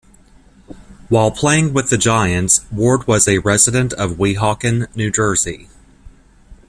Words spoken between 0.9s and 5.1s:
While playing with the Giants, Ward was a resident of Weehawken,